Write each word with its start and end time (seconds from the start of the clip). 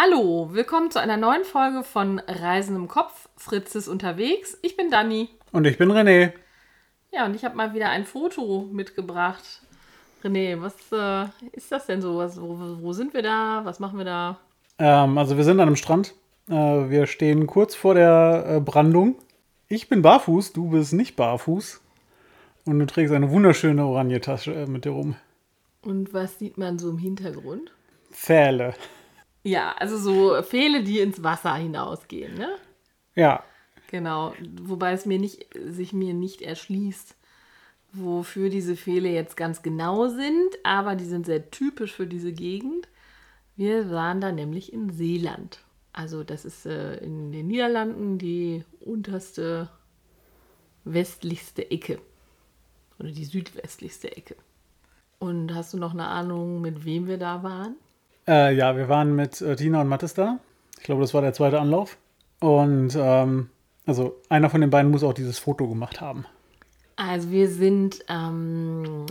Hallo, 0.00 0.50
willkommen 0.52 0.92
zu 0.92 1.00
einer 1.00 1.16
neuen 1.16 1.42
Folge 1.42 1.82
von 1.82 2.20
Reisen 2.20 2.76
im 2.76 2.86
Kopf. 2.86 3.28
Fritz 3.36 3.74
ist 3.74 3.88
unterwegs. 3.88 4.56
Ich 4.62 4.76
bin 4.76 4.92
Dani. 4.92 5.28
Und 5.50 5.66
ich 5.66 5.76
bin 5.76 5.90
René. 5.90 6.34
Ja, 7.12 7.26
und 7.26 7.34
ich 7.34 7.44
habe 7.44 7.56
mal 7.56 7.74
wieder 7.74 7.88
ein 7.88 8.04
Foto 8.04 8.68
mitgebracht. 8.70 9.42
René, 10.22 10.62
was 10.62 10.76
äh, 10.92 11.28
ist 11.50 11.72
das 11.72 11.86
denn 11.86 12.00
so? 12.00 12.16
Was, 12.16 12.40
wo, 12.40 12.56
wo, 12.80 12.92
sind 12.92 13.12
wir 13.12 13.22
da? 13.22 13.62
Was 13.64 13.80
machen 13.80 13.98
wir 13.98 14.04
da? 14.04 14.38
Ähm, 14.78 15.18
also 15.18 15.36
wir 15.36 15.42
sind 15.42 15.58
an 15.58 15.66
einem 15.66 15.74
Strand. 15.74 16.14
Äh, 16.48 16.54
wir 16.54 17.08
stehen 17.08 17.48
kurz 17.48 17.74
vor 17.74 17.94
der 17.94 18.44
äh, 18.46 18.60
Brandung. 18.60 19.16
Ich 19.66 19.88
bin 19.88 20.00
barfuß, 20.00 20.52
du 20.52 20.70
bist 20.70 20.92
nicht 20.92 21.16
barfuß. 21.16 21.80
Und 22.66 22.78
du 22.78 22.86
trägst 22.86 23.12
eine 23.12 23.32
wunderschöne 23.32 23.84
Oranjetasche 23.84 24.54
äh, 24.54 24.66
mit 24.66 24.84
dir 24.84 24.92
rum. 24.92 25.16
Und 25.82 26.14
was 26.14 26.38
sieht 26.38 26.56
man 26.56 26.78
so 26.78 26.88
im 26.88 26.98
Hintergrund? 26.98 27.72
Pfähle. 28.12 28.74
Ja, 29.48 29.72
also 29.78 29.96
so 29.96 30.42
Pfähle, 30.42 30.84
die 30.84 31.00
ins 31.00 31.22
Wasser 31.22 31.54
hinausgehen, 31.54 32.34
ne? 32.34 32.50
Ja. 33.14 33.42
Genau, 33.90 34.34
wobei 34.60 34.92
es 34.92 35.06
mir 35.06 35.18
nicht, 35.18 35.46
sich 35.54 35.94
mir 35.94 36.12
nicht 36.12 36.42
erschließt, 36.42 37.16
wofür 37.94 38.50
diese 38.50 38.76
Pfähle 38.76 39.08
jetzt 39.08 39.38
ganz 39.38 39.62
genau 39.62 40.08
sind, 40.08 40.58
aber 40.64 40.96
die 40.96 41.06
sind 41.06 41.24
sehr 41.24 41.50
typisch 41.50 41.94
für 41.94 42.06
diese 42.06 42.32
Gegend. 42.32 42.88
Wir 43.56 43.90
waren 43.90 44.20
da 44.20 44.32
nämlich 44.32 44.70
in 44.70 44.90
Seeland. 44.90 45.60
Also 45.94 46.24
das 46.24 46.44
ist 46.44 46.66
äh, 46.66 46.98
in 46.98 47.32
den 47.32 47.46
Niederlanden 47.46 48.18
die 48.18 48.64
unterste 48.80 49.70
westlichste 50.84 51.70
Ecke 51.70 51.98
oder 52.98 53.10
die 53.10 53.24
südwestlichste 53.24 54.14
Ecke. 54.14 54.36
Und 55.18 55.54
hast 55.54 55.72
du 55.72 55.78
noch 55.78 55.94
eine 55.94 56.06
Ahnung, 56.06 56.60
mit 56.60 56.84
wem 56.84 57.06
wir 57.06 57.16
da 57.16 57.42
waren? 57.42 57.76
Äh, 58.28 58.54
ja, 58.54 58.76
wir 58.76 58.88
waren 58.88 59.16
mit 59.16 59.40
äh, 59.40 59.56
Tina 59.56 59.80
und 59.80 59.88
Mathis 59.88 60.12
da. 60.12 60.38
Ich 60.76 60.84
glaube, 60.84 61.00
das 61.00 61.14
war 61.14 61.22
der 61.22 61.32
zweite 61.32 61.58
Anlauf. 61.58 61.96
Und 62.40 62.94
ähm, 62.94 63.48
also 63.86 64.20
einer 64.28 64.50
von 64.50 64.60
den 64.60 64.70
beiden 64.70 64.90
muss 64.90 65.02
auch 65.02 65.14
dieses 65.14 65.38
Foto 65.38 65.66
gemacht 65.66 66.00
haben. 66.00 66.26
Also 66.96 67.30
wir 67.30 67.48
sind 67.48 68.04
ähm, 68.08 69.06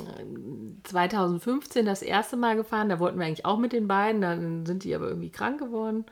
2015 0.83 1.85
das 1.85 2.03
erste 2.03 2.37
Mal 2.37 2.55
gefahren. 2.55 2.89
Da 2.89 2.99
wollten 2.99 3.17
wir 3.17 3.25
eigentlich 3.25 3.45
auch 3.45 3.57
mit 3.57 3.73
den 3.73 3.87
beiden. 3.87 4.21
Dann 4.21 4.65
sind 4.65 4.83
die 4.83 4.93
aber 4.93 5.07
irgendwie 5.07 5.31
krank 5.31 5.59
geworden. 5.59 6.05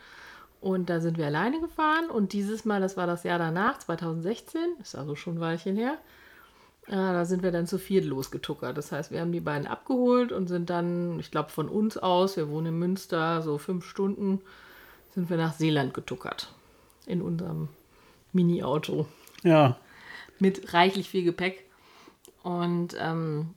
Und 0.62 0.90
da 0.90 1.00
sind 1.00 1.20
wir 1.20 1.28
alleine 1.28 1.60
gefahren. 1.60 2.10
Und 2.10 2.34
dieses 2.34 2.66
Mal, 2.66 2.82
das 2.82 2.98
war 2.98 3.06
das 3.06 3.24
Jahr 3.24 3.38
danach, 3.38 3.78
2016, 3.78 4.62
ist 4.82 4.96
also 4.96 5.16
schon 5.16 5.36
ein 5.36 5.42
Weilchen 5.42 5.76
her, 5.76 6.00
ja, 6.88 7.14
da 7.14 7.26
sind 7.26 7.42
wir 7.42 7.52
dann 7.52 7.66
zu 7.66 7.80
viert 7.80 8.06
losgetuckert. 8.06 8.78
Das 8.78 8.92
heißt, 8.92 9.12
wir 9.12 9.20
haben 9.20 9.32
die 9.32 9.40
beiden 9.40 9.68
abgeholt 9.68 10.32
und 10.32 10.48
sind 10.48 10.70
dann, 10.70 11.20
ich 11.20 11.32
glaube, 11.32 11.50
von 11.50 11.68
uns 11.68 11.98
aus, 11.98 12.38
wir 12.38 12.50
wohnen 12.50 12.68
in 12.68 12.80
Münster, 12.80 13.42
so 13.42 13.58
fünf 13.58 13.86
Stunden, 13.86 14.42
sind 15.14 15.30
wir 15.30 15.38
nach 15.38 15.54
Seeland 15.54 15.94
getuckert. 15.94 16.54
In 17.08 17.22
unserem 17.22 17.70
Mini-Auto. 18.34 19.08
Ja. 19.44 19.78
Mit 20.40 20.74
reichlich 20.74 21.10
viel 21.10 21.24
Gepäck. 21.24 21.66
Und 22.44 22.96
ähm, 23.00 23.56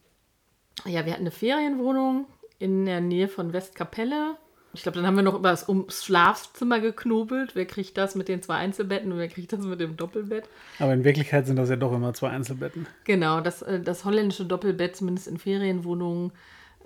ja, 0.87 1.05
wir 1.05 1.13
hatten 1.13 1.23
eine 1.23 1.31
Ferienwohnung 1.31 2.27
in 2.59 2.87
der 2.87 3.01
Nähe 3.01 3.29
von 3.29 3.53
Westkapelle. 3.53 4.37
Ich 4.75 4.83
glaube, 4.83 4.97
dann 4.97 5.07
haben 5.07 5.17
wir 5.17 5.23
noch 5.23 5.35
über 5.35 5.51
das 5.51 5.69
ums 5.69 6.05
Schlafzimmer 6.05 6.81
geknobelt. 6.81 7.55
Wer 7.55 7.67
kriegt 7.67 7.97
das 7.97 8.15
mit 8.15 8.29
den 8.29 8.43
zwei 8.43 8.57
Einzelbetten 8.57 9.11
und 9.11 9.19
wer 9.19 9.29
kriegt 9.29 9.53
das 9.53 9.61
mit 9.61 9.81
dem 9.81 9.97
Doppelbett? 9.97 10.49
Aber 10.79 10.93
in 10.93 11.05
Wirklichkeit 11.05 11.47
sind 11.47 11.57
das 11.57 11.71
ja 11.71 11.77
doch 11.77 11.93
immer 11.93 12.13
zwei 12.15 12.31
Einzelbetten. 12.31 12.87
Genau, 13.05 13.41
das, 13.41 13.63
äh, 13.63 13.81
das 13.81 14.05
holländische 14.05 14.45
Doppelbett, 14.45 14.97
zumindest 14.97 15.27
in 15.27 15.39
Ferienwohnungen, 15.39 16.33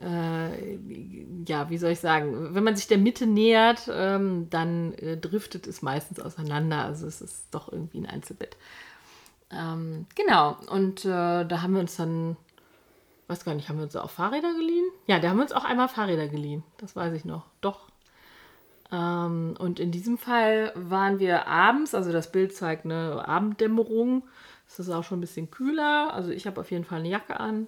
äh, 0.00 0.78
ja, 1.46 1.70
wie 1.70 1.78
soll 1.78 1.92
ich 1.92 2.00
sagen, 2.00 2.54
wenn 2.54 2.64
man 2.64 2.76
sich 2.76 2.86
der 2.86 2.98
Mitte 2.98 3.26
nähert, 3.26 3.90
ähm, 3.92 4.48
dann 4.50 4.94
äh, 4.94 5.16
driftet 5.16 5.66
es 5.66 5.82
meistens 5.82 6.20
auseinander. 6.20 6.84
Also 6.84 7.06
es 7.06 7.20
ist 7.20 7.46
doch 7.50 7.70
irgendwie 7.70 7.98
ein 7.98 8.06
Einzelbett. 8.06 8.56
Ähm, 9.50 10.06
genau, 10.14 10.56
und 10.70 11.04
äh, 11.04 11.44
da 11.44 11.62
haben 11.62 11.74
wir 11.74 11.80
uns 11.80 11.96
dann 11.96 12.36
weiß 13.32 13.44
gar 13.44 13.54
nicht, 13.54 13.68
haben 13.68 13.78
wir 13.78 13.84
uns 13.84 13.96
auch 13.96 14.10
Fahrräder 14.10 14.52
geliehen? 14.52 14.81
Ja, 15.06 15.18
da 15.18 15.28
haben 15.28 15.36
wir 15.36 15.42
uns 15.42 15.52
auch 15.52 15.64
einmal 15.64 15.88
Fahrräder 15.88 16.28
geliehen. 16.28 16.62
Das 16.78 16.94
weiß 16.94 17.12
ich 17.14 17.24
noch. 17.24 17.46
Doch. 17.60 17.88
Ähm, 18.92 19.54
und 19.58 19.80
in 19.80 19.90
diesem 19.90 20.18
Fall 20.18 20.72
waren 20.74 21.18
wir 21.18 21.46
abends, 21.46 21.94
also 21.94 22.12
das 22.12 22.30
Bild 22.30 22.54
zeigt 22.54 22.84
eine 22.84 23.26
Abenddämmerung. 23.26 24.24
Es 24.68 24.78
ist 24.78 24.90
auch 24.90 25.04
schon 25.04 25.18
ein 25.18 25.22
bisschen 25.22 25.50
kühler. 25.50 26.12
Also 26.12 26.30
ich 26.30 26.46
habe 26.46 26.60
auf 26.60 26.70
jeden 26.70 26.84
Fall 26.84 27.00
eine 27.00 27.08
Jacke 27.08 27.40
an. 27.40 27.66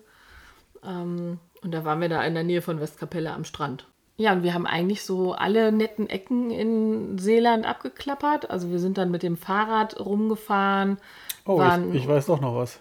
Ähm, 0.85 1.39
und 1.63 1.73
da 1.73 1.85
waren 1.85 2.01
wir 2.01 2.09
da 2.09 2.23
in 2.23 2.35
der 2.35 2.45
Nähe 2.45 2.63
von 2.63 2.81
Westkapelle 2.81 3.33
am 3.33 3.45
Strand. 3.45 3.87
Ja, 4.17 4.33
und 4.33 4.45
wir 4.45 4.55
haben 4.55 4.67
eigentlich 4.67 5.03
so 5.03 5.33
alle 5.33 5.73
netten 5.73 6.09
Ecken 6.09 6.51
in 6.51 7.19
Seeland 7.19 7.67
abgeklappert. 7.67 8.49
Also 8.49 8.71
wir 8.71 8.79
sind 8.79 8.97
dann 8.97 9.11
mit 9.11 9.25
dem 9.25 9.37
Fahrrad 9.37 9.99
rumgefahren. 9.99 10.99
Oh, 11.47 11.61
ich, 11.91 12.03
ich 12.03 12.09
weiß 12.09 12.27
doch 12.27 12.41
noch 12.41 12.55
was. 12.55 12.79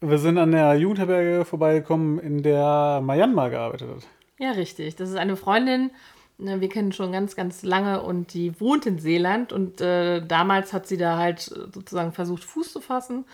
Wir 0.00 0.18
sind 0.18 0.38
an 0.38 0.52
der 0.52 0.74
Jugendherberge 0.76 1.44
vorbeigekommen, 1.44 2.18
in 2.18 2.42
der 2.42 3.02
Myanmar 3.04 3.50
gearbeitet 3.50 3.90
hat. 3.90 4.06
Ja, 4.38 4.52
richtig. 4.52 4.96
Das 4.96 5.10
ist 5.10 5.16
eine 5.16 5.36
Freundin, 5.36 5.90
ne, 6.38 6.60
wir 6.60 6.68
kennen 6.68 6.92
schon 6.92 7.12
ganz, 7.12 7.36
ganz 7.36 7.62
lange 7.62 8.02
und 8.02 8.32
die 8.32 8.58
wohnt 8.60 8.86
in 8.86 8.98
Seeland 8.98 9.52
und 9.52 9.80
äh, 9.80 10.24
damals 10.26 10.72
hat 10.72 10.86
sie 10.86 10.96
da 10.96 11.18
halt 11.18 11.40
sozusagen 11.40 12.12
versucht, 12.12 12.44
Fuß 12.44 12.72
zu 12.72 12.80
fassen. 12.80 13.24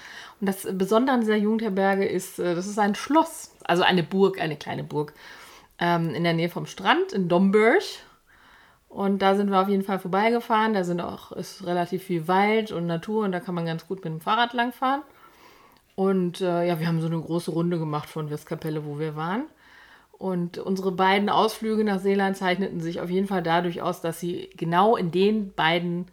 Und 0.41 0.49
das 0.49 0.67
Besondere 0.73 1.15
an 1.15 1.21
dieser 1.21 1.37
Jugendherberge 1.37 2.05
ist, 2.05 2.39
äh, 2.39 2.55
das 2.55 2.67
ist 2.67 2.79
ein 2.79 2.95
Schloss, 2.95 3.55
also 3.65 3.85
eine 3.85 4.03
Burg, 4.03 4.41
eine 4.41 4.57
kleine 4.57 4.83
Burg 4.85 5.15
ähm, 5.79 6.15
in 6.15 6.25
der 6.25 6.35
Nähe 6.35 6.49
vom 6.49 6.67
Strand 6.67 7.13
in 7.13 7.29
Domburg. 7.29 7.83
Und 8.89 9.21
da 9.21 9.37
sind 9.37 9.51
wir 9.51 9.61
auf 9.61 9.69
jeden 9.69 9.83
Fall 9.83 9.99
vorbeigefahren. 9.99 10.73
Da 10.73 10.83
sind 10.83 11.01
auch, 11.01 11.33
ist 11.33 11.67
relativ 11.67 12.03
viel 12.05 12.29
Wald 12.29 12.73
und 12.73 12.87
Natur 12.87 13.25
und 13.25 13.33
da 13.33 13.41
kann 13.41 13.55
man 13.55 13.67
ganz 13.67 13.87
gut 13.87 14.03
mit 14.05 14.13
dem 14.13 14.21
Fahrrad 14.21 14.53
langfahren. 14.53 15.03
Und 15.97 16.41
äh, 16.41 16.69
ja, 16.69 16.79
wir 16.79 16.87
haben 16.87 17.01
so 17.01 17.07
eine 17.07 17.21
große 17.21 17.51
Runde 17.51 17.79
gemacht 17.79 18.09
von 18.09 18.31
Westkapelle, 18.31 18.85
wo 18.85 18.99
wir 18.99 19.17
waren. 19.17 19.47
Und 20.13 20.59
unsere 20.59 20.93
beiden 20.93 21.29
Ausflüge 21.29 21.85
nach 21.85 22.01
Seeland 22.01 22.37
zeichneten 22.37 22.81
sich 22.81 23.01
auf 23.01 23.11
jeden 23.11 23.27
Fall 23.27 23.43
dadurch 23.43 23.83
aus, 23.83 24.01
dass 24.01 24.21
sie 24.21 24.51
genau 24.57 24.97
in 24.97 25.11
den 25.11 25.53
beiden 25.53 26.07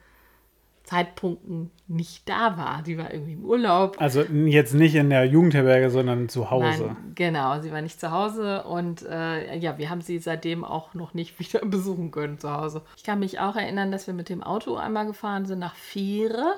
Zeitpunkten 0.84 1.72
nicht 1.88 2.28
da 2.28 2.58
war. 2.58 2.82
Sie 2.86 2.98
war 2.98 3.14
irgendwie 3.14 3.34
im 3.34 3.46
Urlaub. 3.46 3.96
Also 4.00 4.22
jetzt 4.22 4.74
nicht 4.74 4.96
in 4.96 5.10
der 5.10 5.26
Jugendherberge, 5.26 5.90
sondern 5.90 6.28
zu 6.28 6.52
Hause. 6.52 6.88
Nein, 6.88 7.12
genau, 7.16 7.62
sie 7.62 7.72
war 7.72 7.82
nicht 7.82 8.00
zu 8.00 8.12
Hause 8.12 8.64
und 8.64 9.02
äh, 9.04 9.58
ja, 9.58 9.78
wir 9.78 9.90
haben 9.90 10.02
sie 10.02 10.20
seitdem 10.20 10.66
auch 10.66 10.94
noch 10.94 11.14
nicht 11.14 11.40
wieder 11.40 11.66
besuchen 11.66 12.12
können 12.12 12.38
zu 12.38 12.52
Hause. 12.52 12.82
Ich 12.98 13.04
kann 13.04 13.20
mich 13.20 13.40
auch 13.40 13.56
erinnern, 13.56 13.92
dass 13.92 14.08
wir 14.08 14.14
mit 14.14 14.28
dem 14.28 14.44
Auto 14.44 14.76
einmal 14.76 15.06
gefahren 15.06 15.46
sind 15.46 15.60
nach 15.60 15.76
Fähre. 15.76 16.56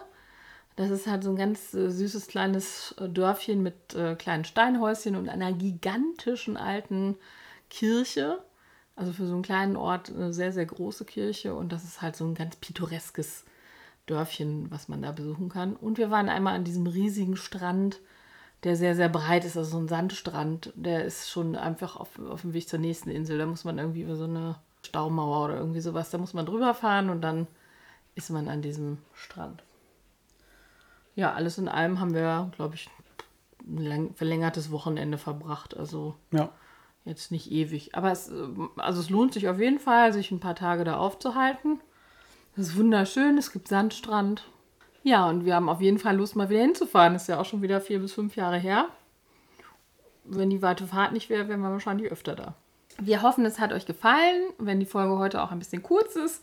Das 0.76 0.90
ist 0.90 1.08
halt 1.08 1.24
so 1.24 1.30
ein 1.30 1.38
ganz 1.38 1.74
äh, 1.74 1.90
süßes 1.90 2.28
kleines 2.28 2.96
äh, 3.00 3.08
Dörfchen 3.08 3.64
mit 3.64 3.96
äh, 3.96 4.16
kleinen 4.16 4.44
Steinhäuschen 4.44 5.16
und 5.16 5.30
einer 5.30 5.54
gigantischen 5.54 6.58
alten 6.58 7.16
Kirche. 7.70 8.44
Also 8.98 9.14
für 9.14 9.26
so 9.26 9.34
einen 9.34 9.42
kleinen 9.42 9.78
Ort 9.78 10.10
eine 10.10 10.34
sehr, 10.34 10.52
sehr 10.52 10.66
große 10.66 11.06
Kirche. 11.06 11.56
Und 11.56 11.72
das 11.72 11.84
ist 11.84 12.02
halt 12.02 12.16
so 12.16 12.26
ein 12.26 12.36
ganz 12.36 12.58
pittoreskes 12.58 13.46
Dörfchen, 14.06 14.70
was 14.70 14.90
man 14.90 15.02
da 15.02 15.12
besuchen 15.12 15.50
kann. 15.50 15.76
Und 15.76 15.98
wir 15.98 16.12
waren 16.12 16.30
einmal 16.30 16.56
an 16.56 16.66
diesem 16.66 16.88
riesigen 16.88 17.38
Strand, 17.38 18.00
der 18.64 18.76
sehr, 18.76 18.96
sehr 18.96 19.10
breit 19.10 19.46
ist. 19.46 19.56
Also 19.58 19.72
so 19.72 19.78
ein 19.78 19.88
Sandstrand. 19.88 20.74
Der 20.76 21.06
ist 21.06 21.30
schon 21.30 21.56
einfach 21.56 21.96
auf, 21.96 22.20
auf 22.20 22.42
dem 22.42 22.54
Weg 22.54 22.68
zur 22.68 22.80
nächsten 22.80 23.10
Insel. 23.10 23.38
Da 23.38 23.46
muss 23.46 23.64
man 23.64 23.78
irgendwie 23.78 24.02
über 24.02 24.18
so 24.18 24.26
eine 24.26 24.58
Staumauer 24.86 25.46
oder 25.46 25.58
irgendwie 25.58 25.82
sowas, 25.82 26.12
da 26.12 26.18
muss 26.18 26.34
man 26.34 26.46
drüber 26.46 26.74
fahren 26.74 27.10
und 27.10 27.22
dann 27.22 27.48
ist 28.14 28.30
man 28.30 28.48
an 28.48 28.62
diesem 28.62 29.00
Strand 29.16 29.64
ja, 31.16 31.34
alles 31.34 31.58
in 31.58 31.68
allem 31.68 32.00
haben 32.00 32.14
wir, 32.14 32.52
glaube 32.56 32.76
ich, 32.76 32.90
ein 33.68 34.14
verlängertes 34.14 34.72
Wochenende 34.72 35.18
verbracht. 35.18 35.76
Also 35.76 36.16
ja. 36.32 36.50
jetzt 37.06 37.32
nicht 37.32 37.52
ewig. 37.52 37.96
Aber 37.96 38.12
es, 38.12 38.32
also 38.78 39.00
es 39.00 39.10
lohnt 39.10 39.34
sich 39.34 39.48
auf 39.48 39.60
jeden 39.60 39.80
Fall, 39.80 40.14
sich 40.14 40.32
ein 40.32 40.40
paar 40.40 40.56
Tage 40.56 40.84
da 40.84 40.98
aufzuhalten. 40.98 41.80
Es 42.56 42.70
ist 42.70 42.78
wunderschön, 42.78 43.38
es 43.38 43.52
gibt 43.52 43.68
Sandstrand. 43.68 44.48
Ja, 45.04 45.28
und 45.30 45.46
wir 45.46 45.56
haben 45.56 45.70
auf 45.70 45.82
jeden 45.82 46.00
Fall 46.00 46.18
Lust, 46.18 46.36
mal 46.36 46.50
wieder 46.50 46.62
hinzufahren. 46.62 47.14
Das 47.14 47.24
ist 47.24 47.28
ja 47.28 47.40
auch 47.40 47.46
schon 47.46 47.62
wieder 47.62 47.80
vier 47.80 48.00
bis 48.00 48.14
fünf 48.14 48.36
Jahre 48.36 48.58
her. 48.58 48.88
Wenn 50.24 50.50
die 50.50 50.62
weite 50.62 50.88
Fahrt 50.88 51.14
nicht 51.14 51.30
wäre, 51.30 51.48
wären 51.48 51.62
wir 51.62 51.70
wahrscheinlich 51.70 52.12
öfter 52.12 52.36
da. 52.36 52.56
Wir 52.98 53.22
hoffen, 53.22 53.46
es 53.46 53.60
hat 53.60 53.74
euch 53.74 53.86
gefallen. 53.86 54.44
Wenn 54.58 54.80
die 54.80 54.86
Folge 54.86 55.18
heute 55.18 55.44
auch 55.44 55.52
ein 55.52 55.60
bisschen 55.60 55.84
kurz 55.84 56.16
ist, 56.16 56.42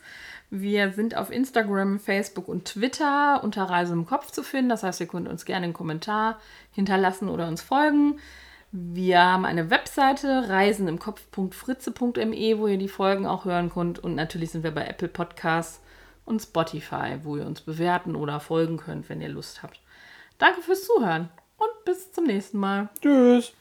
wir 0.51 0.93
sind 0.93 1.17
auf 1.17 1.31
Instagram, 1.31 1.99
Facebook 1.99 2.47
und 2.47 2.67
Twitter 2.67 3.43
unter 3.43 3.65
Reise 3.65 3.95
im 3.95 4.05
Kopf 4.05 4.31
zu 4.31 4.43
finden. 4.43 4.69
Das 4.69 4.83
heißt, 4.83 5.01
ihr 5.01 5.07
könnt 5.07 5.29
uns 5.29 5.47
gerne 5.47 5.65
einen 5.65 5.73
Kommentar 5.73 6.39
hinterlassen 6.73 7.31
oder 7.31 7.49
uns 7.49 7.63
folgen. 7.63 8.19
Wir 8.71 9.23
haben 9.23 9.47
eine 9.47 9.71
Webseite 9.71 10.49
reisenimkopf.fritze.me, 10.49 12.59
wo 12.59 12.67
ihr 12.67 12.79
die 12.79 12.89
Folgen 12.89 13.27
auch 13.27 13.45
hören 13.45 13.71
könnt. 13.71 13.99
Und 13.99 14.15
natürlich 14.15 14.51
sind 14.51 14.63
wir 14.63 14.73
bei 14.73 14.87
Apple 14.87 15.09
Podcasts 15.09 15.81
und 16.25 16.41
Spotify, 16.41 17.19
wo 17.23 17.37
ihr 17.37 17.47
uns 17.47 17.63
bewerten 17.63 18.15
oder 18.15 18.41
folgen 18.41 18.77
könnt, 18.77 19.09
wenn 19.09 19.21
ihr 19.21 19.29
Lust 19.29 19.63
habt. 19.63 19.81
Danke 20.39 20.63
fürs 20.63 20.85
Zuhören 20.85 21.29
und 21.57 21.85
bis 21.85 22.13
zum 22.13 22.25
nächsten 22.25 22.59
Mal. 22.59 22.89
Tschüss. 23.01 23.53